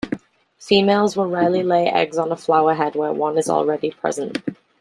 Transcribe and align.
Females 0.57 1.15
will 1.15 1.27
rarely 1.29 1.61
lay 1.61 1.85
eggs 1.87 2.17
on 2.17 2.31
a 2.31 2.35
flower 2.35 2.73
head 2.73 2.95
where 2.95 3.13
one 3.13 3.37
is 3.37 3.51
already 3.51 3.91
present. 3.91 4.39